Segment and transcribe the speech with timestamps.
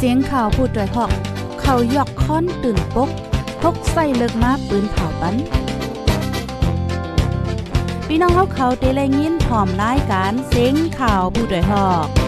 [0.00, 1.12] เสียงข่าวพูดด้วยหอก
[1.60, 3.10] เขายอกค้อนตื่นปก
[3.62, 5.34] พกใส่เลิกมาปืนเผาปัน
[8.06, 12.27] พี่น้องเขาเขาเตะเลยินพร้อมรายการเสียงข่าวผู้ด้วยหอก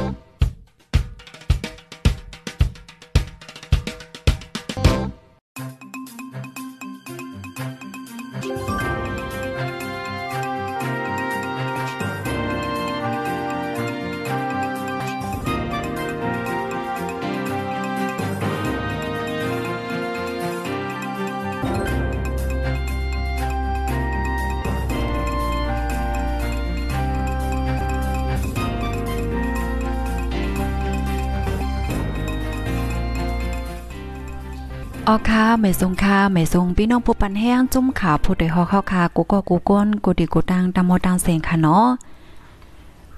[35.10, 41.87] ออค่ะไม่ทรงค่ะไม่ทรงพี่น้องผู้ปันแห้งจุ่มขาผู้ใดฮอเข้าค่ะกูก็กูก้นกูดีกูตังตามอตังเสียงค่ะเนาะ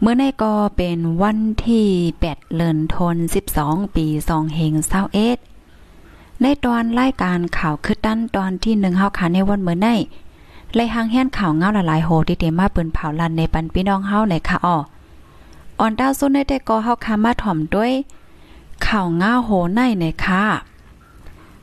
[0.01, 1.87] เมื่อในก็เป็นวันที่
[2.21, 4.75] 8เดือนธันวาคมปี2เฮง
[5.79, 9.89] 21ในตอนรายการข่าวคือตั้นตอนที่1เฮาค่ะในวันเมื่อใน
[10.75, 14.77] ไล่หางแห่นข่าวเงาหลายๆโหที่เตมาเปิ้นเผาลันในปันพี่น้องเฮาในค่ะอ้อ
[15.81, 17.93] ออนดาวซุนในแต่ก็เฮาค่ะมาถ่อมด้วย
[18.87, 20.45] ข่าวเงาโหในในค่ะ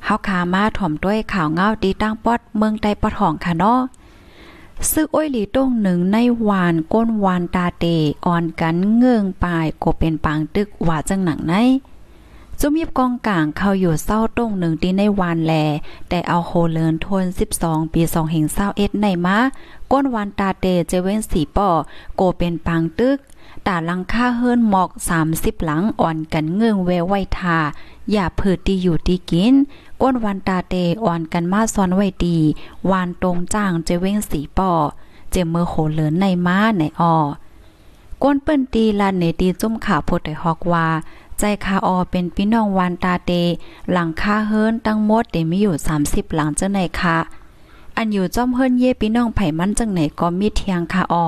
[0.03, 3.79] เฮาขามาถ่อมด้วยข่าวเงาดีตั้งปอดเมืองใต้ปอดห้องค่ะเนาะ
[4.91, 7.85] ซึกอ้อยหลีต้งหนึ่งในวานก้นวานตาเต
[8.25, 11.55] อ่อนกันเงื่องปลายก็เป็นปางตึกว่าจังหนังใน
[12.59, 15.53] จุมยิบกองกลางเขาอยู่เศร้าต้งหนึ่งที่ในวานแล
[16.09, 17.25] แต่เอาโฮเลินทน
[17.59, 19.37] 12 ปี2เหงเศร้าเอ็ดในมา
[19.91, 21.69] ก้นวานตาเตเจเว้นสีป่อ
[22.15, 23.17] โกเป็นปางตึก
[23.67, 24.89] ตาลังค่าเฮิรนหมอก
[25.27, 27.59] 30หลังอ่อนกันเงื่องแววไว้ทา
[28.11, 29.53] อย่าเผิดดีอยู่ดีกิน
[30.01, 32.37] ก้นวันตาเตอ่อนกันมาซ้อนไว้ดี
[32.89, 34.71] วานตรงจ้างเจเว้งสีป่อ
[35.31, 37.15] เจเมือโหเหลือนในม้าในออ
[38.23, 40.87] ก้นเปิ้นตีลานเนตีจุ่มขาพดได้ฮอกว่า
[41.37, 43.31] ใจคาออเป็นพี่น้องวานตาเต
[43.91, 47.17] หลังคาเฮิรนตั้งหมดเตมีอยู่30หลังเจังไหนคะ
[47.95, 51.25] อันอยู่จอมเฮิรนเย่พี่น้องไผ่มันจังไหนก็มีเทียงคาออ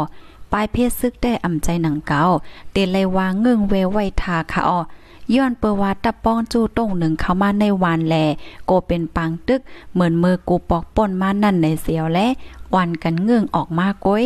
[0.51, 2.23] ปลายเพศซึกได้อ่ำใจหนังเก่า
[2.71, 4.81] เตเลยว่าเงื่งเวไว้ทาคาออ
[5.35, 8.15] ย้อนเปว่าตะป้องจู้ต้งหนึ่งเข้ามาในวานแล
[8.65, 9.61] โกเป็นปังตึก
[9.93, 12.27] เหมือนมือกูปอกป่นมานั่นในเสียวและ
[12.75, 14.25] วันกันเงื่องออกมาก้อย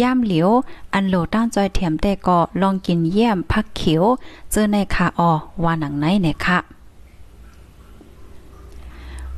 [0.00, 0.50] ย่ามเหลียว
[0.92, 4.04] อันโหลตั้งจอยเถียมแต่ก็ลองกินเยี่ยมพักเขียว
[4.50, 5.32] เจอในคาออ
[5.64, 6.58] วาหนังไหนเนี่ยค่ะ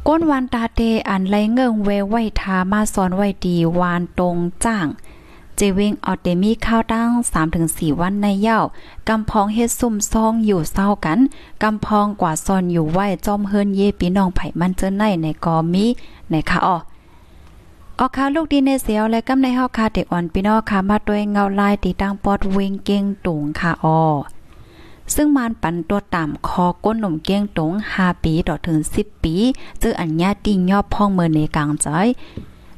[0.06, 4.86] ก้นวานตาเตอันไรเงื่งเวไว้ทามาสอนไว้ดีวานตรงจ้าง
[5.60, 7.08] เจวิงออเดมีข้าวตั้ง
[7.56, 8.58] 3-4 วันในเย้า
[9.08, 11.18] กำพองเฮ็ดซุ่มซองอยู่เศร้ากัน
[11.62, 15.86] กำพองกว่าซอนอยู่ไหวจอมเฮิรนเยปีน้องไผ่มันเจอในในกอมี
[16.30, 16.76] ในคะอ้อ
[17.98, 24.00] ออกคาลูกดีในเสียวและกำในเฮาคาเด็กอ่อนพี่น้องค่ะมาด้วยเงาลายตีตั้งปอดเวงเก่งตุงค่ะออ
[25.14, 29.34] ซึ่งมานปันตัวต่ำคอก้นหนุ่มเกี้ยงตง5ปีต่อถึง 10 ปี
[29.82, 31.86] จื้ออัญญาติยอบพ่องเมือในกลางใจ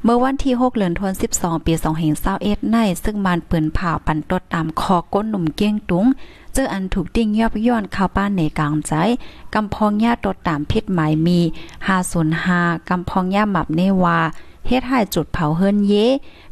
[0.05, 1.73] เมื่อวันที่ 6 เดือนธันวาคมปี
[2.23, 6.07] 2021ใน ซึ่งมันเปืนผ่าปันตดตามคอก้นหนุ่มเกี้ยงตุง
[6.53, 8.93] เจออันถูกติ้งยอบย้อนเข้าบ้านในกลางใจ
[9.55, 11.41] กำพองญาตดตามพิษหมายมี
[12.15, 14.19] 505กำพองญาหมับเนวา
[14.67, 15.95] เฮ็ดให้จุดเผาเฮิรนเย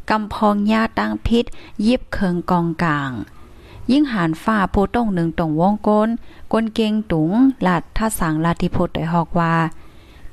[0.09, 1.45] กำพองญาตั้งพิษ
[1.85, 3.11] ยิบเคิงกองกลาง
[3.91, 6.09] ยิ่งหานฝ้าโพต้งหนึ่งตรงวงกล
[6.53, 7.31] กลเกงตุง
[7.63, 9.53] หลาดท่าสังลาธิพดได้ฮอกว่า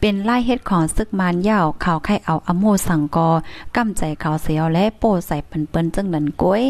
[0.08, 3.28] เป็นไล่เฮ็ดของซึกมานยาวเขาไข่เอาอโมสังกอ
[3.76, 6.62] กำใจเขาเสียวและโปใส่เปิ้นเปิ้นจังนั้นก้อย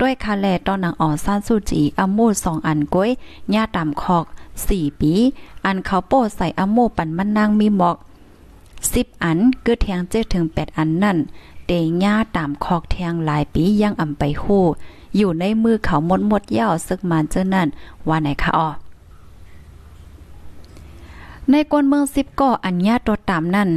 [0.00, 3.10] ด้วยคาแลตอนนางอ่อนซ่านสู้จีอโมสองอันก้อย
[3.50, 4.24] หญ้าตามคอก
[4.68, 5.12] สี่ปี
[5.64, 7.96] อันเขาโปใส่อโมปันมันนางมีหมอก
[8.92, 11.18] สิบอันกิดแทงเจ็ดถึงแปดอันนั่น
[11.66, 11.70] เต
[12.00, 14.64] หญ้าตามคอกแทงหลายปียังอ่ำไปฮู้
[15.16, 17.68] อยู่ในมือเขาหมดหมดยาวซึกมานเจ้านั่น
[18.08, 18.68] ว่าไหนคะอ๋อ
[21.52, 23.70] ในกวนเมืองสิบก่ออัญญาตัวตามนั่น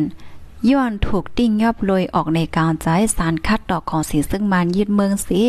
[0.70, 2.88] ย้อนถูกติ้งยอบลอยออกในการใจ
[3.18, 5.40] สารคัดดอกของสีซึ่งมันยึดเมืองสี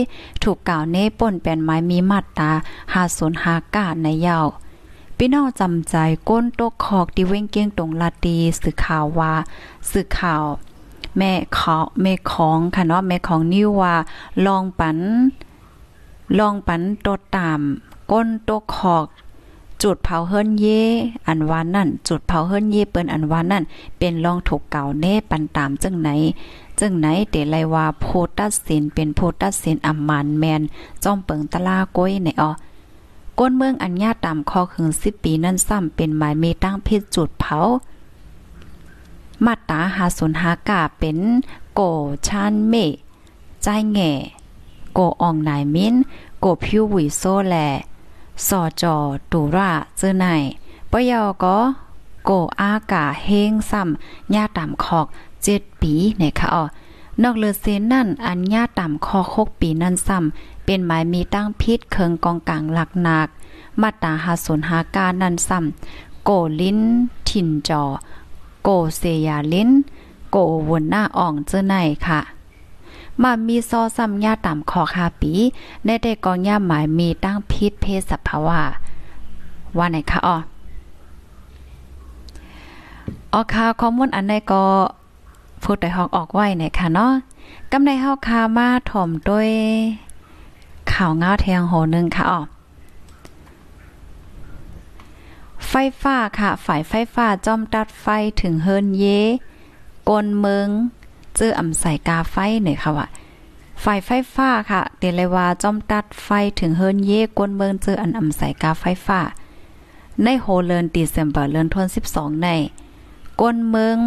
[0.42, 2.50] ถูกกล่าวเน่ป่นเป็นไม้มีมาตา
[2.92, 4.46] หาศูนหากาในยาว
[5.16, 5.94] พี่น้องจำใจ
[6.28, 9.32] ก้นโตกคอกที่เว้งเกี้ยงตรงลาตีสื่อข่าวว่า
[9.90, 10.44] สื่อข่าว
[11.18, 13.94] แม่ขอแม่ของค่ะเนาะแม่ของนิวว่า
[14.46, 14.98] ลองปัน
[16.38, 17.60] ลองปันโตตาม
[18.10, 19.04] ก้นโตกคอก
[19.82, 20.66] จุดเผาเฮิรนเย
[21.28, 23.64] อันวานนั่น จุดเผาเฮิรนเยเปิ้นอันวานนั่น
[23.98, 26.08] เป็นรองถูกเก่าแน่ปันตามจึงไหน
[26.80, 28.06] จึงไหนเตไลว่าโพ
[28.38, 30.62] ตัสสินเป็นโพตัสสินอัมมานแมน
[31.04, 32.50] จ้อมเปิงตะลาก้อยในออ
[33.38, 37.58] ก้นเมืองอัญญาตามคอขึง10ปีนั่นซ้ำเป็นหมายเมตั้งพิษจุดเผา
[39.44, 41.18] มาตาหาสุนหากาเป็น
[41.74, 41.80] โก
[42.26, 42.74] ชานเม
[43.62, 44.12] ใจแง่
[44.94, 45.94] โกอองนายมิน
[46.40, 47.56] โกพิววิโซแล
[48.46, 48.96] สอจอ
[49.32, 50.26] ตูราเจอไหน
[50.90, 51.56] ปยอก็
[52.24, 52.30] โก
[52.60, 55.06] อากาเฮงซ้ำญาต่ำคอก
[55.42, 56.64] เจ็ดปีเนี่ยค่ะอ๋อ
[57.22, 63.28] นอกเลือเซนนั่นอันญาต่ำคอคกปีนั่นซ้ำเป็นหมายมีตั้งพิษเคิงกองกลางหลักหนัก
[63.80, 66.30] มาตาหาศูนหาการนั่นซ้ำโก
[66.60, 66.78] ลิ้น
[67.28, 67.84] ถิ่นจอ
[68.62, 69.70] โกเซยาลิ้น
[70.30, 70.36] โก
[70.68, 71.74] วนหน้าอ่องเจอไหน
[72.06, 72.20] ค่ะ
[73.22, 75.32] มามีซอซ้ำญาต่ำคอคาปี
[75.84, 78.60] ในได้กองยาหมายมีตั้งพิษเพศสภาวะ
[79.76, 80.36] ว่าไหนคะอ๋อ
[83.32, 84.64] ออคาข้อมูลอันใดก็
[85.62, 87.12] พูดได้ฮอกออกไว้เนี่ยค่ะเนาะ
[87.70, 89.50] กำในเฮาคามาถ่อมด้วย
[90.92, 92.40] ข่าวเงาแทงโหนึงค่ะอ๋อ
[95.68, 95.72] ไฟ
[96.02, 98.06] ฟ้าค่ะ ฝ่ายไฟฟ้าจอมตัดไฟ
[98.40, 99.04] ถึงเฮิรนเย
[100.08, 100.68] กลเมือง
[101.42, 103.06] เจออ่ำใส่กาไฟเนี่ยค่ะว่า
[103.82, 106.28] ฝ่ายไฟฟ้าค่ะเดเลยว่าจอมตัดไฟ
[106.60, 109.20] ถึงเฮิรนเยกลเมืองเจออันอ่ำใส่กาไฟฟ้า
[110.22, 112.48] ในโฮเลินดีเซมเบอร์เลินทน12 ใน
[113.40, 113.98] ก้นเมือง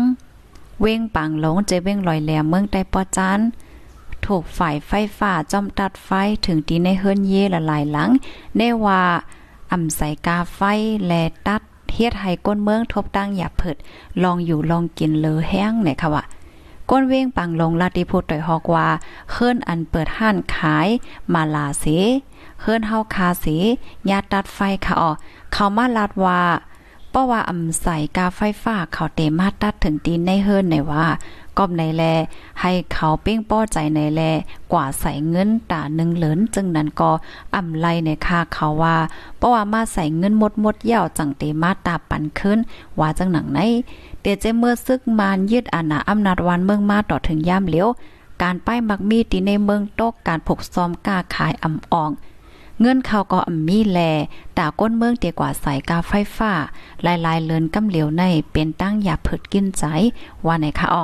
[0.82, 3.40] เว้งปังหลงเจเว้งลอยแหลมเมืองใต้ปอจาน
[4.26, 6.10] ถูกฝ่ายไฟฟ้าจอมตัดไฟ
[6.46, 8.10] ถึงที่ในเฮิรนเยละหลายหลัง
[8.58, 9.02] ในว่า
[9.72, 10.60] อ่ำใส่กาไฟ
[11.06, 11.14] แล
[11.48, 11.62] ตัด
[11.94, 13.78] เฮ็ดให้ก้นเมืองทบตั้งอย่าเผิด
[14.24, 16.24] ลองอยู่ลองกินเลอแห้งเนี่ยค่ะว่า
[16.90, 18.88] ก้นเว้งปังลงลาติพูดต่อยฮอกว่า
[19.32, 20.88] เฮิรนอันเปิดห้านขาย
[21.34, 21.86] มาลาเส
[22.62, 23.46] เฮิรนเฮาคาเส
[24.10, 25.12] ยาตัดไฟค่ะอ๋อ
[25.54, 26.42] เขามาลาดว่า
[27.12, 31.06] เพราว่าอำใส่กาไฟฟ้าเขาเตมาตัดถึงตีนในเฮิรนในว่า
[31.58, 32.04] ก้อมในแล
[32.62, 34.22] ให้เขาเป้งป้อใจในแล
[34.72, 37.12] กว่าใส่เงินตาหนึ่งเหลินจึงนั้นก็
[37.56, 38.98] อำไลในค่าเขาว่า
[39.38, 42.60] เพราะว่ามาใส่เงินหมดหมดเย่าจังเตมาตาปันขึ้น
[43.00, 43.60] ว่าจังหนังใน
[44.26, 47.88] เตเจเมื่อซึกมานยึดอาณาอำนาจวันเมืองมาต่อถึงย่ามเหลียว
[48.42, 52.12] การป้ายมักมีตีในเมืองตกการผกซ้อมกล้าขายอ่ำอ่อง
[52.80, 54.00] เงินเขาก็อ่ำมีแล
[54.58, 56.54] ตาก้นเมืองเตียกว่าสายกาไฟฟ้า
[57.06, 59.84] ลายๆเลินกำเหลียวในเป็นตั้งอย่าเผิดกินใจ
[60.46, 61.04] ว่าไหนคะอ๋อ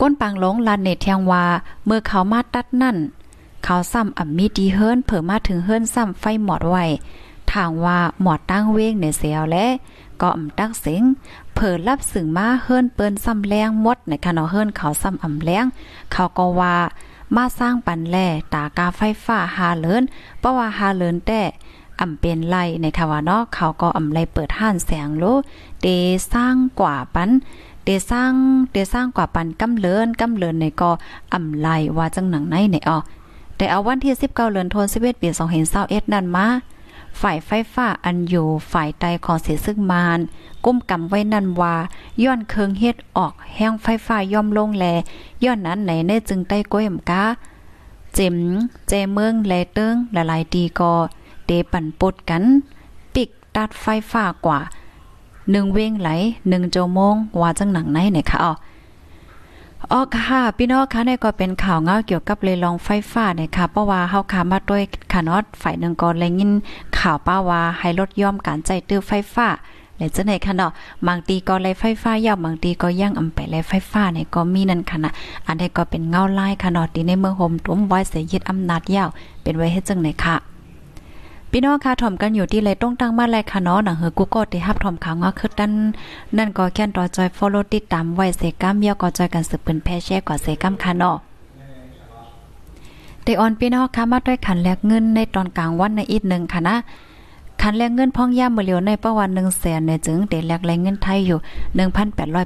[0.00, 1.44] ก้นปังหลงลานเนตเทียงว่า
[1.86, 2.96] เมื่อเขามาตัดนั่น
[3.64, 6.84] เขาซ้ำอ่ำมีดีเฮิรนเผื่อมาถึงเฮิรนซ้ำไฟหมอดไว้
[7.52, 9.66] ทางว่าหมอดตั้งเว้งในเสียวและ
[10.22, 11.02] ก็อ่ำตักเสียง
[11.54, 15.64] เผิรับสึงมาเฮิรนเปิ้นซ้ำแรงหมดในคณะเฮิรนเขาซ้ำอ่ำแรง
[16.12, 16.76] เขาก็ว่า
[17.36, 20.02] มาสร้างปันแล่ตากาไฟฟ้าหาเลิน
[20.38, 21.40] เพราะว่าหาเลินแต่
[22.00, 25.24] อำเป็นไล่ในทวานอกเขาก็อำไลเปิดห้านแสงโล
[25.82, 25.86] เด
[26.32, 27.30] สร้างกว่าปัน
[27.84, 28.32] เดสร้าง
[28.72, 30.90] เดสร้างกว่าปันกำเลินกำเลินในก็
[31.34, 32.98] อำไลว่าจังหนังในในออ
[33.56, 35.28] แต่เอาวันที่19เดือนธันวาคมปี
[35.70, 36.46] 2021นั่นมา
[37.20, 40.20] ฝ่ายไฟฟ้าอันอยู่ฝ่ายใดของเสียซึ่งมาน
[40.64, 41.74] กุ้มกำไว้นั่นว่า
[42.22, 44.84] ย้อนเคืองเฮ็ดออกแห้งไฟฟ้าย่อมลงแล
[45.44, 47.24] ย้อนนั้นไหนเน่จึงได้ก้อยมกา
[48.14, 48.36] เจม
[48.88, 50.92] เจเมืองแลเติงหลายๆดีก็
[51.46, 52.44] เดปั่นปดกัน
[53.14, 54.60] ปิกตัดไฟฟ้ากว่า
[55.50, 56.10] หนึ่งเว้งไหล
[56.48, 58.52] หนึ่งโจโมงว่าจังหนังไหนเนี่ยค่ะอ๋อ
[59.90, 64.82] อ๋อค่ะ พี่น้องคะนี่ก็เป็นข่าวเงาเกี่ยวกับเลยลองไฟฟ้าเนี่ยค่ะเพราะว่าเฮาคามาด้วย
[65.12, 66.50] คานอดฝ่ายหนึ่งก็เลยยิน
[66.98, 69.48] ข่าวป้าว่าให้ลดย่อมการใจตื้อไฟฟ้า
[69.96, 70.70] เลยจะไหนค่ะเนาะ
[71.06, 75.10] บางตีก็เลยไฟฟ้ายาวบางตีก็ย่างอำไปเลยไฟฟ้าเนี่ยก็มีนั่นค่ะนะ
[75.46, 79.08] อันนี้ก็เป็นเงาลายค่ะเนาะที่ในเมืองโฮมตุ้มไว้เสียยึดอำนาจยาว
[79.42, 80.36] เป็นไว้ให้จังไหนค่ะ
[81.54, 85.72] พี่น้องค่ะถ่อมกันอยู่ที่เลยต้องตั้งมาแลค่ะเนาะหนังเฮอกูก็ที่ฮับถ่อมข่าวงาคือดัน
[86.36, 91.16] นั่นก็แค่นต่อจอย follow ติดตามไว้เสกัมเมียก็จอยกันสืบเปิ้นแพ่แช่กว่าเสกัมค่ะเนาะ
[93.22, 96.76] แต่ออนพี่น้องค่ะมาด้วยขันแลกเงินในตอนกลางวันในอีกหนึ่งค่ะนะ
[97.62, 101.38] คันแลกเงินพ่องย่ามเมื่อเลียวในประวัน1แสนในจึงเดแลกแรงเงินไทยอยู่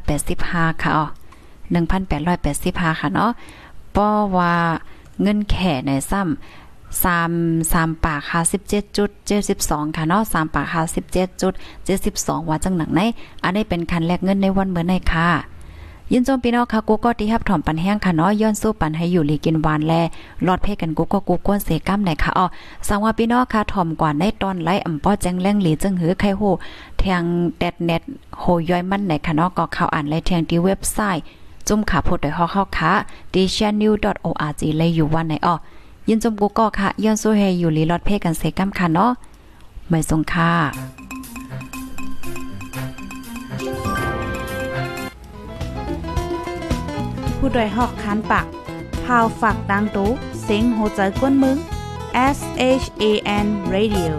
[0.07, 1.07] 1,885ค่ะอ๋อ
[2.23, 3.31] 1,885ค่ะเนาะ
[3.93, 4.55] เพราะว่า
[5.23, 6.66] เงินแข่ในซ้ำ
[7.05, 7.31] สาม
[7.73, 11.53] สามปากค่ะสิบเจ็ดจุดเจ็ดสิบสองค่ะเนาะสามปากค่ะสิบเจ็ดจุด
[11.85, 13.01] เจ็ดสิบสองว่าจังหนังไหน
[13.45, 15.29] อันนี้เป็นคันแลกเงินในวันเมื่อในค่ะ
[16.13, 19.95] ยินจมพี่น้องค่ะกูก็ที่ฮับถอมปันแห้งค่ะเนาะย้อนสู้ปันให้อยู่ลีกินหวานแล
[20.47, 22.47] รอดเพ่กันกูก็กูก้นเสก้ามไหนค่ะอ๋อ
[22.89, 26.43] สังว่าพี่น้องค่ะถอมกว่าในตอนไล่อ่ำป้อแจ้งแรงหลีจึงหือใครโห
[26.99, 27.23] แทง
[27.59, 28.03] แดดเน็ต
[28.39, 31.23] โหย้อยมันไหนค่ะเนาะก็เข้าอ่านไล่แทงที่เว็บไซต์
[31.69, 32.93] จุ่มขาพดโดยฮอเข้าค่ะ
[33.35, 33.93] d c h a n e w
[34.27, 35.55] org เลยอยู่วันไหนอ๋อ
[36.09, 39.13] ยินจมกูก็ค่ะย้อนสู้เฮอยู่ลีลอดเพกันเซกัมค่ะเนาะ
[39.89, 40.53] ไม่ทรงค่า
[47.39, 48.47] ผู้ดยหอกคันปาก
[49.05, 50.09] พาวฝากดังตู้
[50.43, 51.57] เซ็งโหใจกวนมึง
[52.37, 52.39] S
[52.83, 53.05] H A
[53.45, 54.13] N Radio